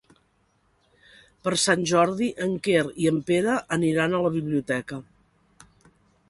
Per 1.47 1.53
Sant 1.63 1.83
Jordi 1.91 2.29
en 2.45 2.55
Quer 2.69 2.81
i 3.05 3.07
en 3.11 3.21
Pere 3.29 3.59
aniran 3.79 4.17
a 4.17 4.23
la 4.25 4.33
biblioteca. 4.39 5.01